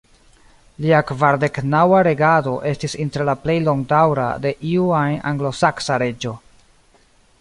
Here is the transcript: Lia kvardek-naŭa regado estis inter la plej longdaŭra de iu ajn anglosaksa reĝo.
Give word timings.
Lia 0.83 1.01
kvardek-naŭa 1.09 1.99
regado 2.07 2.53
estis 2.71 2.97
inter 3.05 3.25
la 3.29 3.35
plej 3.43 3.59
longdaŭra 3.67 4.27
de 4.47 4.55
iu 4.71 4.89
ajn 5.01 5.21
anglosaksa 5.33 6.01
reĝo. 6.05 6.35